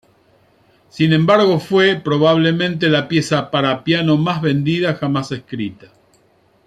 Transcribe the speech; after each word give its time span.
Sin 0.89 1.13
embargo, 1.13 1.59
fue 1.59 1.95
probablemente 1.97 2.89
la 2.89 3.07
pieza 3.07 3.51
para 3.51 3.83
piano 3.83 4.17
más 4.17 4.41
vendida 4.41 4.95
jamás 4.95 5.31
escrita. 5.31 5.91